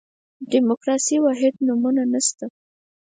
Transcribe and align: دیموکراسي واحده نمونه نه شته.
دیموکراسي 0.51 1.15
واحده 1.23 1.59
نمونه 1.67 2.03
نه 2.11 2.19
شته. 2.27 2.45